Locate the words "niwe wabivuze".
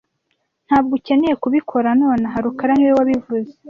2.75-3.51